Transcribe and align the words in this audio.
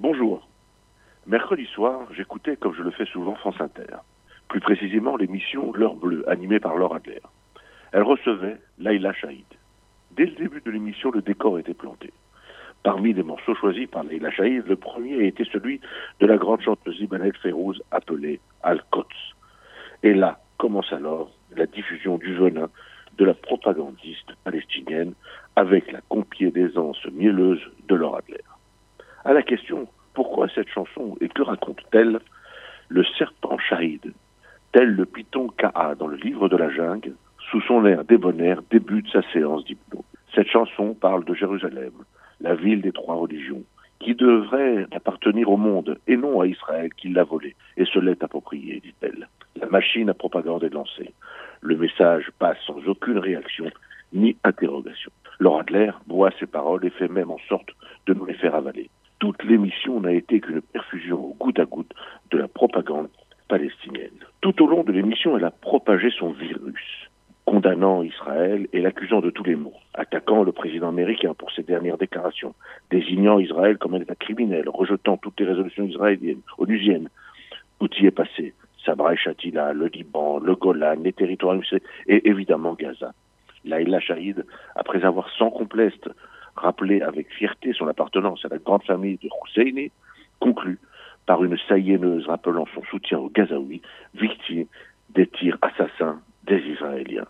Bonjour. 0.00 0.48
Mercredi 1.26 1.66
soir, 1.66 2.06
j'écoutais, 2.12 2.56
comme 2.56 2.72
je 2.72 2.84
le 2.84 2.92
fais 2.92 3.06
souvent, 3.06 3.34
France 3.34 3.60
Inter. 3.60 3.96
Plus 4.46 4.60
précisément, 4.60 5.16
l'émission 5.16 5.72
L'heure 5.72 5.96
bleue, 5.96 6.22
animée 6.30 6.60
par 6.60 6.76
Laura 6.76 6.98
Adler. 6.98 7.20
Elle 7.90 8.04
recevait 8.04 8.58
Laila 8.78 9.12
Chaïd. 9.12 9.44
Dès 10.12 10.26
le 10.26 10.36
début 10.36 10.60
de 10.60 10.70
l'émission, 10.70 11.10
le 11.10 11.20
décor 11.20 11.58
était 11.58 11.74
planté. 11.74 12.12
Parmi 12.84 13.12
les 13.12 13.24
morceaux 13.24 13.56
choisis 13.56 13.88
par 13.88 14.04
Laila 14.04 14.30
Chaïd, 14.30 14.68
le 14.68 14.76
premier 14.76 15.26
été 15.26 15.44
celui 15.52 15.80
de 16.20 16.26
la 16.26 16.36
grande 16.36 16.60
chanteuse 16.60 17.00
libanaise 17.00 17.34
Férouz 17.42 17.82
appelée 17.90 18.38
Al-Quds. 18.62 19.34
Et 20.04 20.14
là 20.14 20.38
commence 20.58 20.92
alors 20.92 21.32
la 21.56 21.66
diffusion 21.66 22.18
du 22.18 22.36
venin 22.36 22.70
de 23.16 23.24
la 23.24 23.34
propagandiste 23.34 24.32
palestinienne 24.44 25.14
avec 25.56 25.90
la 25.90 26.02
compiédaisance 26.02 27.04
mielleuse 27.06 27.68
de 27.88 27.96
Laura 27.96 28.18
Adler. 28.18 28.44
À 29.24 29.32
la 29.32 29.42
question 29.42 29.87
chanson 30.66 31.16
et 31.20 31.28
que 31.28 31.42
raconte-t-elle 31.42 32.18
Le 32.88 33.04
serpent 33.16 33.58
Shahid, 33.58 34.12
tel 34.72 34.90
le 34.90 35.06
python 35.06 35.48
Kaa 35.56 35.94
dans 35.96 36.08
le 36.08 36.16
livre 36.16 36.48
de 36.48 36.56
la 36.56 36.70
jungle, 36.70 37.14
sous 37.50 37.60
son 37.60 37.86
air 37.86 38.04
débonnaire, 38.04 38.62
débute 38.70 39.08
sa 39.12 39.22
séance 39.32 39.64
d'hypnose. 39.64 40.02
Cette 40.34 40.48
chanson 40.48 40.94
parle 40.94 41.24
de 41.24 41.34
Jérusalem, 41.34 41.92
la 42.40 42.54
ville 42.54 42.82
des 42.82 42.92
trois 42.92 43.14
religions, 43.14 43.62
qui 44.00 44.14
devrait 44.14 44.86
appartenir 44.92 45.50
au 45.50 45.56
monde 45.56 45.98
et 46.06 46.16
non 46.16 46.40
à 46.40 46.46
Israël 46.46 46.90
qui 46.94 47.08
l'a 47.08 47.24
volée 47.24 47.56
et 47.76 47.84
se 47.84 47.98
l'est 47.98 48.22
appropriée, 48.22 48.80
dit-elle. 48.80 49.28
La 49.60 49.66
machine 49.66 50.10
à 50.10 50.14
propagande 50.14 50.64
est 50.64 50.72
lancée. 50.72 51.12
Le 51.60 51.76
message 51.76 52.30
passe 52.38 52.58
sans 52.66 52.78
aucune 52.86 53.18
réaction 53.18 53.70
ni 54.12 54.36
interrogation. 54.44 55.10
Laura 55.40 55.60
Adler 55.60 55.90
boit 56.06 56.30
ses 56.38 56.46
paroles 56.46 56.84
et 56.84 56.90
fait 56.90 57.08
même 57.08 57.30
en 57.30 57.38
sorte 57.48 57.70
de 58.06 58.14
nous 58.14 58.24
les 58.24 58.34
faire 58.34 58.54
avaler 58.54 58.90
toute 59.18 59.42
l'émission 59.44 60.00
n'a 60.00 60.12
été 60.12 60.40
qu'une 60.40 60.60
perfusion 60.60 61.18
au 61.24 61.34
goutte 61.34 61.58
à 61.58 61.64
goutte 61.64 61.92
de 62.30 62.38
la 62.38 62.48
propagande 62.48 63.08
palestinienne. 63.48 64.10
Tout 64.40 64.62
au 64.62 64.66
long 64.66 64.84
de 64.84 64.92
l'émission, 64.92 65.36
elle 65.36 65.44
a 65.44 65.50
propagé 65.50 66.10
son 66.10 66.30
virus, 66.30 67.10
condamnant 67.44 68.02
Israël 68.02 68.68
et 68.72 68.80
l'accusant 68.80 69.20
de 69.20 69.30
tous 69.30 69.44
les 69.44 69.56
maux, 69.56 69.74
attaquant 69.94 70.44
le 70.44 70.52
président 70.52 70.88
américain 70.88 71.34
pour 71.34 71.50
ses 71.52 71.62
dernières 71.62 71.98
déclarations, 71.98 72.54
désignant 72.90 73.38
Israël 73.38 73.78
comme 73.78 73.94
un 73.94 74.00
État 74.00 74.14
criminel, 74.14 74.68
rejetant 74.68 75.16
toutes 75.16 75.40
les 75.40 75.46
résolutions 75.46 75.84
israéliennes, 75.84 76.42
onusiennes. 76.58 77.08
Tout 77.80 77.90
y 78.00 78.06
est 78.06 78.10
passé? 78.10 78.54
Sabra 78.84 79.14
et 79.14 79.16
Shatila, 79.16 79.72
le 79.72 79.86
Liban, 79.86 80.38
le 80.38 80.54
Golan, 80.54 80.96
les 81.02 81.12
territoires 81.12 81.58
et 82.06 82.28
évidemment 82.28 82.74
Gaza. 82.74 83.12
Laïla 83.64 84.00
Shahid, 84.00 84.46
après 84.76 85.04
avoir 85.04 85.28
sans 85.36 85.50
complexe 85.50 85.98
rappelé 86.58 87.00
avec 87.02 87.30
fierté 87.32 87.72
son 87.72 87.88
appartenance 87.88 88.44
à 88.44 88.48
la 88.48 88.58
grande 88.58 88.84
famille 88.84 89.18
de 89.22 89.28
Husseini, 89.44 89.90
conclut 90.40 90.78
par 91.26 91.44
une 91.44 91.58
saïenneuse 91.68 92.26
rappelant 92.26 92.66
son 92.74 92.82
soutien 92.84 93.18
aux 93.18 93.28
Gazaouis, 93.28 93.82
victimes 94.14 94.66
des 95.10 95.26
tirs 95.26 95.58
assassins 95.62 96.20
des 96.44 96.58
Israéliens. 96.58 97.26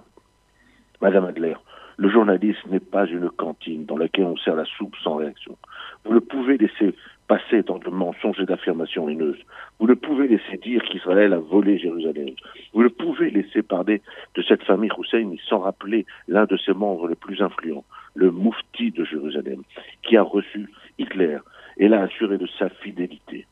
Madame 1.00 1.26
Adler, 1.26 1.54
le 1.96 2.08
journalisme 2.08 2.70
n'est 2.70 2.80
pas 2.80 3.06
une 3.06 3.28
cantine 3.30 3.84
dans 3.84 3.96
laquelle 3.96 4.24
on 4.24 4.36
sert 4.36 4.54
la 4.54 4.64
soupe 4.64 4.94
sans 5.02 5.16
réaction. 5.16 5.58
Vous 6.04 6.14
ne 6.14 6.20
pouvez 6.20 6.56
laisser 6.56 6.94
passer 7.26 7.62
dans 7.62 7.78
de 7.78 7.90
mensonges 7.90 8.40
et 8.40 8.46
d'affirmations 8.46 9.08
haineuses. 9.08 9.42
Vous 9.78 9.86
ne 9.86 9.94
pouvez 9.94 10.28
laisser 10.28 10.56
dire 10.58 10.82
qu'Israël 10.84 11.32
a 11.32 11.38
volé 11.38 11.78
Jérusalem. 11.78 12.30
Vous 12.72 12.82
ne 12.82 12.88
pouvez 12.88 13.30
laisser 13.30 13.62
parler 13.62 14.00
de 14.34 14.42
cette 14.42 14.62
famille 14.62 14.90
Hussein 14.98 15.34
sans 15.48 15.58
rappeler 15.58 16.06
l'un 16.28 16.46
de 16.46 16.56
ses 16.56 16.72
membres 16.72 17.08
les 17.08 17.16
plus 17.16 17.42
influents, 17.42 17.84
le 18.18 18.32
Moufti 18.32 18.90
de 18.90 19.04
Jérusalem, 19.04 19.62
qui 20.02 20.16
a 20.16 20.22
reçu 20.22 20.68
Hitler 20.98 21.38
et 21.76 21.86
l'a 21.88 22.02
assuré 22.02 22.36
de 22.36 22.48
sa 22.58 22.68
fidélité. 22.68 23.46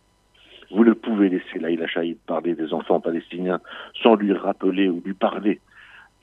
Vous 0.73 0.85
ne 0.85 0.93
pouvez 0.93 1.29
laisser 1.29 1.61
Laïla 1.61 1.87
Shahid 1.87 2.19
parler 2.27 2.57
des 2.57 2.75
enfants 2.75 2.99
palestiniens 2.99 3.61
sans 4.03 4.17
lui 4.17 4.33
rappeler 4.33 4.89
ou 4.89 5.01
lui 5.05 5.15
parler 5.15 5.61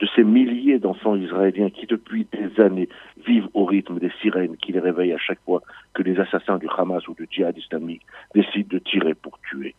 de 0.00 0.06
ces 0.14 0.24
milliers 0.24 0.78
d'enfants 0.78 1.16
israéliens 1.16 1.70
qui, 1.70 1.86
depuis 1.86 2.26
des 2.32 2.60
années, 2.60 2.90
vivent 3.26 3.48
au 3.54 3.64
rythme 3.64 3.98
des 3.98 4.12
sirènes 4.20 4.58
qui 4.58 4.72
les 4.72 4.80
réveillent 4.80 5.14
à 5.14 5.18
chaque 5.18 5.40
fois 5.46 5.62
que 5.94 6.02
les 6.02 6.20
assassins 6.20 6.58
du 6.58 6.66
Hamas 6.76 7.08
ou 7.08 7.14
du 7.14 7.26
djihad 7.30 7.56
islamique 7.56 8.02
décident 8.34 8.68
de 8.70 8.78
tirer 8.78 9.14
pour 9.14 9.38
tuer. 9.48 9.74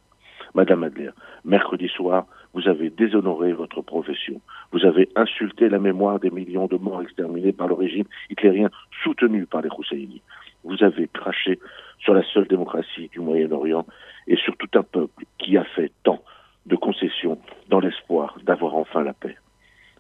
Madame 0.56 0.84
Adler, 0.84 1.12
mercredi 1.44 1.90
soir, 1.90 2.26
vous 2.56 2.68
avez 2.68 2.90
déshonoré 2.90 3.54
votre 3.54 3.82
profession. 3.82 4.42
Vous 4.76 4.84
avez 4.84 5.08
insulté 5.16 5.70
la 5.70 5.80
mémoire 5.80 6.20
des 6.20 6.30
millions 6.30 6.68
de 6.68 6.76
morts 6.76 7.02
exterminés 7.02 7.54
par 7.54 7.70
le 7.70 7.76
régime 7.76 8.04
hitlérien 8.30 8.70
soutenu 9.02 9.46
par 9.46 9.62
les 9.62 9.70
Husseini. 9.70 10.22
Vous 10.66 10.84
avez 10.84 11.08
craché 11.08 11.60
sur 12.00 12.14
la 12.14 12.22
seule 12.34 12.46
démocratie 12.50 13.08
du 13.08 13.22
Moyen-Orient 13.22 13.86
et 14.28 14.36
sur 14.36 14.58
tout 14.58 14.68
un 14.78 14.84
peuple 14.84 15.24
qui 15.38 15.56
a 15.56 15.64
fait 15.64 15.94
tant 16.04 16.22
de 16.66 16.76
concessions 16.76 17.40
dans 17.70 17.80
l'espoir 17.80 18.38
d'avoir 18.44 18.76
enfin 18.76 19.02
la 19.02 19.14
paix. 19.14 19.38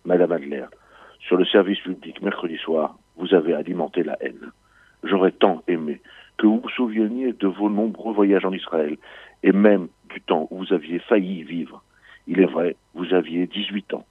Madame 0.03 0.33
Adler, 0.33 0.65
sur 1.19 1.37
le 1.37 1.45
service 1.45 1.79
public 1.79 2.21
mercredi 2.21 2.57
soir, 2.57 2.97
vous 3.15 3.33
avez 3.33 3.53
alimenté 3.53 4.03
la 4.03 4.17
haine. 4.19 4.51
J'aurais 5.03 5.31
tant 5.31 5.63
aimé 5.69 6.01
que 6.37 6.47
vous 6.47 6.59
vous 6.59 6.69
souveniez 6.71 7.31
de 7.31 7.47
vos 7.47 7.69
nombreux 7.69 8.13
voyages 8.13 8.43
en 8.43 8.51
Israël 8.51 8.97
et 9.41 9.53
même 9.53 9.87
du 10.13 10.19
temps 10.19 10.49
où 10.51 10.57
vous 10.57 10.73
aviez 10.73 10.99
failli 10.99 11.43
vivre. 11.43 11.81
Il 12.27 12.41
est 12.41 12.51
vrai, 12.51 12.75
vous 12.93 13.13
aviez 13.13 13.47
18 13.47 13.93
ans 13.93 14.05